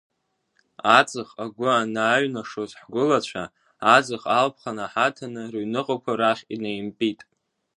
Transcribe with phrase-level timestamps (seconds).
[0.97, 3.43] Аҵых агәы анааиҩнашоз ҳгәылацәа
[3.95, 7.19] аҵых алԥха наҳаҭаны рыҩныҟақәа рахь инеимпит.